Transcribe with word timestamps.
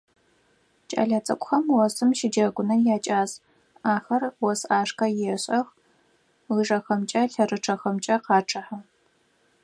Кӏэлэцӏыкӏухэм 0.89 1.65
осым 1.83 2.09
щыджэгуныр 2.17 2.81
якӏас: 2.95 3.31
ахэр 3.93 4.23
ос 4.47 4.59
ӏашкӏэ 4.67 5.07
ешӏэх, 5.33 5.67
лыжэхэмкӏэ, 6.53 7.21
лъэрычъэхэмкӏэ 7.31 8.15
къачъыхьэ. 8.25 8.79